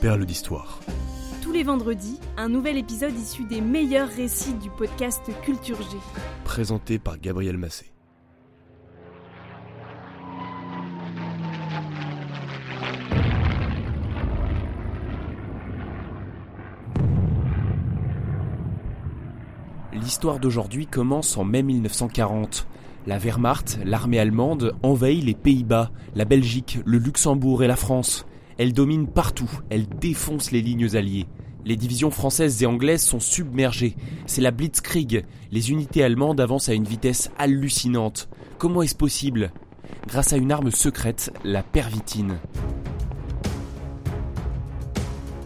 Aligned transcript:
Perle 0.00 0.26
d'histoire. 0.26 0.80
Tous 1.40 1.52
les 1.52 1.62
vendredis, 1.62 2.20
un 2.36 2.50
nouvel 2.50 2.76
épisode 2.76 3.18
issu 3.18 3.44
des 3.44 3.62
meilleurs 3.62 4.08
récits 4.08 4.52
du 4.54 4.68
podcast 4.68 5.22
Culture 5.42 5.78
G. 5.78 5.96
Présenté 6.44 6.98
par 6.98 7.18
Gabriel 7.18 7.56
Massé. 7.56 7.86
L'histoire 19.94 20.40
d'aujourd'hui 20.40 20.86
commence 20.86 21.38
en 21.38 21.44
mai 21.44 21.62
1940. 21.62 22.66
La 23.06 23.18
Wehrmacht, 23.18 23.78
l'armée 23.84 24.18
allemande, 24.18 24.74
envahit 24.82 25.24
les 25.24 25.34
Pays-Bas, 25.34 25.90
la 26.14 26.26
Belgique, 26.26 26.80
le 26.84 26.98
Luxembourg 26.98 27.62
et 27.62 27.66
la 27.66 27.76
France. 27.76 28.26
Elle 28.58 28.72
domine 28.72 29.06
partout, 29.06 29.50
elle 29.68 29.86
défonce 29.86 30.50
les 30.50 30.62
lignes 30.62 30.96
alliées. 30.96 31.26
Les 31.66 31.76
divisions 31.76 32.10
françaises 32.10 32.62
et 32.62 32.66
anglaises 32.66 33.02
sont 33.02 33.20
submergées. 33.20 33.96
C'est 34.26 34.40
la 34.40 34.50
Blitzkrieg. 34.50 35.24
Les 35.50 35.70
unités 35.70 36.02
allemandes 36.02 36.40
avancent 36.40 36.68
à 36.68 36.74
une 36.74 36.84
vitesse 36.84 37.30
hallucinante. 37.38 38.28
Comment 38.56 38.82
est-ce 38.82 38.94
possible? 38.94 39.52
Grâce 40.06 40.32
à 40.32 40.36
une 40.36 40.52
arme 40.52 40.70
secrète, 40.70 41.32
la 41.44 41.62
pervitine. 41.62 42.38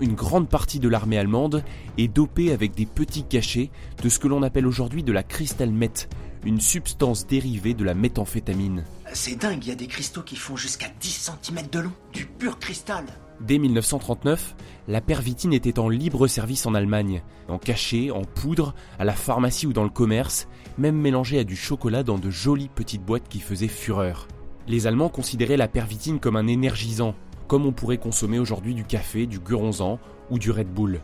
Une 0.00 0.14
grande 0.14 0.48
partie 0.48 0.78
de 0.78 0.88
l'armée 0.88 1.18
allemande 1.18 1.62
est 1.98 2.08
dopée 2.08 2.52
avec 2.52 2.74
des 2.74 2.86
petits 2.86 3.24
cachets 3.24 3.70
de 4.02 4.08
ce 4.08 4.18
que 4.18 4.28
l'on 4.28 4.42
appelle 4.42 4.66
aujourd'hui 4.66 5.02
de 5.02 5.12
la 5.12 5.22
cristalmeth, 5.22 6.08
une 6.44 6.60
substance 6.60 7.26
dérivée 7.26 7.74
de 7.74 7.84
la 7.84 7.94
méthamphétamine. 7.94 8.84
C'est 9.12 9.36
dingue, 9.36 9.64
il 9.64 9.68
y 9.68 9.72
a 9.72 9.76
des 9.76 9.86
cristaux 9.86 10.22
qui 10.22 10.36
font 10.36 10.56
jusqu'à 10.56 10.88
10 11.00 11.32
cm 11.42 11.66
de 11.70 11.78
long, 11.80 11.92
du 12.12 12.26
pur 12.26 12.58
cristal. 12.58 13.04
Dès 13.40 13.58
1939, 13.58 14.54
la 14.86 15.00
pervitine 15.00 15.52
était 15.52 15.78
en 15.78 15.88
libre 15.88 16.26
service 16.26 16.66
en 16.66 16.74
Allemagne, 16.74 17.22
en 17.48 17.58
cachet, 17.58 18.10
en 18.10 18.22
poudre, 18.22 18.74
à 18.98 19.04
la 19.04 19.12
pharmacie 19.12 19.66
ou 19.66 19.72
dans 19.72 19.82
le 19.82 19.90
commerce, 19.90 20.46
même 20.78 20.96
mélangée 20.96 21.38
à 21.38 21.44
du 21.44 21.56
chocolat 21.56 22.02
dans 22.02 22.18
de 22.18 22.30
jolies 22.30 22.70
petites 22.72 23.04
boîtes 23.04 23.28
qui 23.28 23.40
faisaient 23.40 23.68
fureur. 23.68 24.28
Les 24.68 24.86
Allemands 24.86 25.08
considéraient 25.08 25.56
la 25.56 25.68
pervitine 25.68 26.20
comme 26.20 26.36
un 26.36 26.46
énergisant, 26.46 27.14
comme 27.48 27.66
on 27.66 27.72
pourrait 27.72 27.98
consommer 27.98 28.38
aujourd'hui 28.38 28.74
du 28.74 28.84
café, 28.84 29.26
du 29.26 29.38
guronzan 29.38 29.98
ou 30.30 30.38
du 30.38 30.50
Red 30.50 30.68
Bull. 30.68 31.00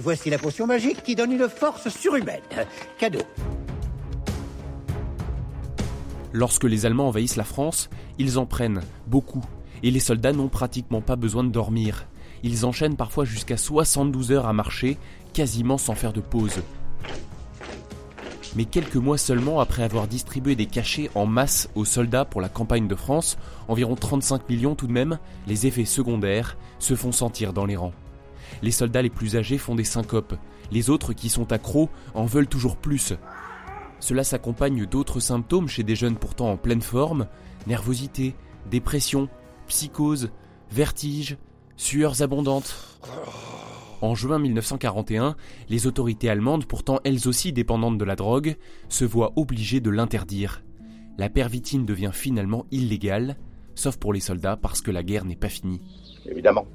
Voici 0.00 0.30
la 0.30 0.38
potion 0.38 0.66
magique 0.66 1.02
qui 1.02 1.14
donne 1.14 1.32
une 1.32 1.48
force 1.48 1.88
surhumaine. 1.88 2.42
Cadeau. 2.98 3.22
Lorsque 6.32 6.64
les 6.64 6.86
Allemands 6.86 7.08
envahissent 7.08 7.36
la 7.36 7.44
France, 7.44 7.90
ils 8.18 8.38
en 8.38 8.46
prennent 8.46 8.82
beaucoup, 9.06 9.44
et 9.82 9.90
les 9.90 10.00
soldats 10.00 10.32
n'ont 10.32 10.48
pratiquement 10.48 11.00
pas 11.00 11.16
besoin 11.16 11.42
de 11.42 11.50
dormir. 11.50 12.06
Ils 12.42 12.64
enchaînent 12.64 12.96
parfois 12.96 13.24
jusqu'à 13.24 13.56
72 13.56 14.32
heures 14.32 14.46
à 14.46 14.52
marcher, 14.52 14.96
quasiment 15.32 15.78
sans 15.78 15.94
faire 15.94 16.12
de 16.12 16.20
pause. 16.20 16.62
Mais 18.56 18.64
quelques 18.64 18.96
mois 18.96 19.18
seulement 19.18 19.60
après 19.60 19.82
avoir 19.82 20.08
distribué 20.08 20.56
des 20.56 20.66
cachets 20.66 21.10
en 21.14 21.26
masse 21.26 21.68
aux 21.74 21.84
soldats 21.84 22.24
pour 22.24 22.40
la 22.40 22.48
campagne 22.48 22.88
de 22.88 22.94
France, 22.94 23.38
environ 23.68 23.94
35 23.94 24.48
millions 24.48 24.74
tout 24.74 24.86
de 24.86 24.92
même, 24.92 25.18
les 25.46 25.66
effets 25.66 25.84
secondaires 25.84 26.56
se 26.78 26.96
font 26.96 27.12
sentir 27.12 27.52
dans 27.52 27.66
les 27.66 27.76
rangs. 27.76 27.92
Les 28.62 28.72
soldats 28.72 29.02
les 29.02 29.10
plus 29.10 29.36
âgés 29.36 29.58
font 29.58 29.76
des 29.76 29.84
syncopes, 29.84 30.34
les 30.72 30.90
autres 30.90 31.12
qui 31.12 31.28
sont 31.28 31.52
accros 31.52 31.88
en 32.14 32.24
veulent 32.24 32.48
toujours 32.48 32.76
plus. 32.76 33.14
Cela 34.00 34.24
s'accompagne 34.24 34.86
d'autres 34.86 35.20
symptômes 35.20 35.68
chez 35.68 35.82
des 35.82 35.94
jeunes 35.94 36.16
pourtant 36.16 36.50
en 36.50 36.56
pleine 36.56 36.82
forme, 36.82 37.26
nervosité, 37.66 38.34
dépression, 38.70 39.28
psychose, 39.68 40.30
vertige, 40.70 41.36
sueurs 41.76 42.22
abondantes. 42.22 42.98
En 44.02 44.14
juin 44.14 44.38
1941, 44.38 45.36
les 45.68 45.86
autorités 45.86 46.30
allemandes, 46.30 46.64
pourtant 46.64 47.00
elles 47.04 47.28
aussi 47.28 47.52
dépendantes 47.52 47.98
de 47.98 48.04
la 48.04 48.16
drogue, 48.16 48.56
se 48.88 49.04
voient 49.04 49.32
obligées 49.36 49.80
de 49.80 49.90
l'interdire. 49.90 50.62
La 51.18 51.28
pervitine 51.28 51.84
devient 51.84 52.12
finalement 52.12 52.64
illégale, 52.70 53.36
sauf 53.74 53.98
pour 53.98 54.14
les 54.14 54.20
soldats 54.20 54.56
parce 54.56 54.80
que 54.80 54.90
la 54.90 55.02
guerre 55.02 55.26
n'est 55.26 55.36
pas 55.36 55.50
finie. 55.50 55.82
Évidemment. 56.24 56.66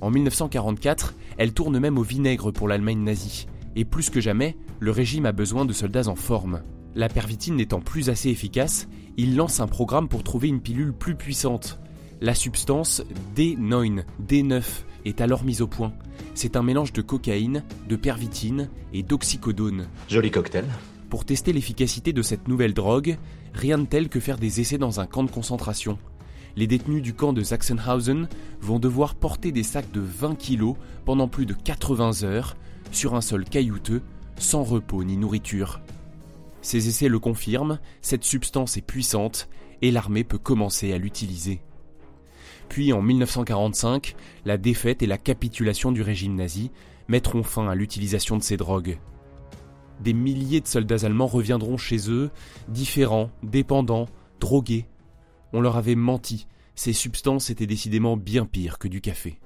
En 0.00 0.10
1944, 0.10 1.14
elle 1.38 1.52
tourne 1.52 1.78
même 1.78 1.98
au 1.98 2.02
vinaigre 2.02 2.52
pour 2.52 2.68
l'Allemagne 2.68 3.02
nazie. 3.02 3.46
Et 3.74 3.84
plus 3.84 4.10
que 4.10 4.20
jamais, 4.20 4.56
le 4.80 4.90
régime 4.90 5.26
a 5.26 5.32
besoin 5.32 5.64
de 5.64 5.72
soldats 5.72 6.08
en 6.08 6.14
forme. 6.14 6.62
La 6.94 7.08
pervitine 7.08 7.56
n'étant 7.56 7.80
plus 7.80 8.10
assez 8.10 8.28
efficace, 8.28 8.86
il 9.16 9.36
lance 9.36 9.60
un 9.60 9.66
programme 9.66 10.08
pour 10.08 10.22
trouver 10.22 10.48
une 10.48 10.60
pilule 10.60 10.92
plus 10.92 11.14
puissante. 11.14 11.78
La 12.20 12.34
substance 12.34 13.02
D9, 13.34 14.04
D9 14.26 14.62
est 15.04 15.20
alors 15.20 15.44
mise 15.44 15.62
au 15.62 15.66
point. 15.66 15.92
C'est 16.34 16.56
un 16.56 16.62
mélange 16.62 16.92
de 16.92 17.02
cocaïne, 17.02 17.64
de 17.88 17.96
pervitine 17.96 18.68
et 18.92 19.02
d'oxycodone. 19.02 19.88
Joli 20.08 20.30
cocktail. 20.30 20.66
Pour 21.08 21.24
tester 21.24 21.52
l'efficacité 21.52 22.12
de 22.12 22.22
cette 22.22 22.48
nouvelle 22.48 22.74
drogue, 22.74 23.18
rien 23.54 23.78
de 23.78 23.86
tel 23.86 24.08
que 24.08 24.20
faire 24.20 24.38
des 24.38 24.60
essais 24.60 24.78
dans 24.78 25.00
un 25.00 25.06
camp 25.06 25.24
de 25.24 25.30
concentration. 25.30 25.98
Les 26.56 26.66
détenus 26.66 27.02
du 27.02 27.14
camp 27.14 27.32
de 27.32 27.42
Sachsenhausen 27.42 28.28
vont 28.60 28.78
devoir 28.78 29.14
porter 29.14 29.52
des 29.52 29.62
sacs 29.62 29.90
de 29.92 30.00
20 30.00 30.36
kilos 30.36 30.76
pendant 31.04 31.28
plus 31.28 31.46
de 31.46 31.54
80 31.54 32.24
heures 32.24 32.56
sur 32.94 33.14
un 33.14 33.20
sol 33.20 33.44
caillouteux, 33.44 34.02
sans 34.36 34.62
repos 34.62 35.04
ni 35.04 35.16
nourriture. 35.16 35.80
Ces 36.60 36.88
essais 36.88 37.08
le 37.08 37.18
confirment, 37.18 37.80
cette 38.00 38.24
substance 38.24 38.76
est 38.76 38.86
puissante 38.86 39.48
et 39.82 39.90
l'armée 39.90 40.24
peut 40.24 40.38
commencer 40.38 40.92
à 40.92 40.98
l'utiliser. 40.98 41.60
Puis 42.68 42.92
en 42.92 43.02
1945, 43.02 44.14
la 44.44 44.56
défaite 44.56 45.02
et 45.02 45.06
la 45.06 45.18
capitulation 45.18 45.92
du 45.92 46.02
régime 46.02 46.36
nazi 46.36 46.70
mettront 47.08 47.42
fin 47.42 47.68
à 47.68 47.74
l'utilisation 47.74 48.36
de 48.36 48.42
ces 48.42 48.56
drogues. 48.56 48.98
Des 50.00 50.14
milliers 50.14 50.60
de 50.60 50.66
soldats 50.66 51.04
allemands 51.04 51.26
reviendront 51.26 51.76
chez 51.76 52.10
eux, 52.10 52.30
différents, 52.68 53.30
dépendants, 53.42 54.08
drogués. 54.40 54.86
On 55.52 55.60
leur 55.60 55.76
avait 55.76 55.96
menti, 55.96 56.46
ces 56.74 56.92
substances 56.92 57.50
étaient 57.50 57.66
décidément 57.66 58.16
bien 58.16 58.46
pires 58.46 58.78
que 58.78 58.88
du 58.88 59.00
café. 59.00 59.38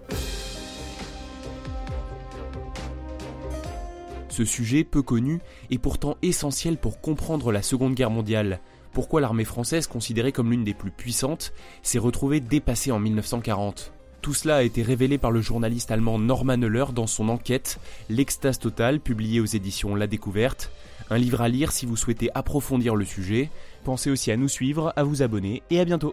Ce 4.37 4.45
sujet, 4.45 4.85
peu 4.85 5.01
connu, 5.01 5.41
est 5.71 5.79
pourtant 5.79 6.19
essentiel 6.21 6.77
pour 6.77 7.01
comprendre 7.01 7.53
la 7.53 7.63
Seconde 7.63 7.95
Guerre 7.95 8.11
mondiale. 8.11 8.61
Pourquoi 8.93 9.23
l'armée 9.23 9.47
française, 9.47 9.87
considérée 9.87 10.31
comme 10.31 10.51
l'une 10.51 10.63
des 10.63 10.75
plus 10.75 10.91
puissantes, 10.91 11.55
s'est 11.83 11.99
retrouvée 11.99 12.41
dépassée 12.41 12.93
en 12.93 12.99
1940 12.99 13.95
Tout 14.21 14.35
cela 14.35 14.57
a 14.57 14.63
été 14.63 14.83
révélé 14.83 15.17
par 15.17 15.31
le 15.31 15.41
journaliste 15.41 15.91
allemand 15.91 16.19
Norman 16.19 16.59
Euler 16.59 16.85
dans 16.95 17.07
son 17.07 17.31
enquête 17.31 17.81
L'extase 18.11 18.59
totale, 18.59 19.01
publiée 19.01 19.41
aux 19.41 19.47
éditions 19.47 19.95
La 19.95 20.07
Découverte. 20.07 20.71
Un 21.09 21.17
livre 21.17 21.41
à 21.41 21.49
lire 21.49 21.73
si 21.73 21.87
vous 21.87 21.97
souhaitez 21.97 22.29
approfondir 22.35 22.95
le 22.95 23.07
sujet. 23.07 23.49
Pensez 23.85 24.11
aussi 24.11 24.31
à 24.31 24.37
nous 24.37 24.49
suivre, 24.49 24.93
à 24.97 25.03
vous 25.03 25.23
abonner 25.23 25.63
et 25.71 25.81
à 25.81 25.87
bientôt. 25.87 26.13